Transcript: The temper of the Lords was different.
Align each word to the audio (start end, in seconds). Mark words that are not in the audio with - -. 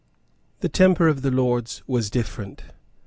The 0.61 0.67
temper 0.67 1.07
of 1.07 1.21
the 1.21 1.29
Lords 1.29 1.83
was 1.85 2.09
different. 2.09 2.63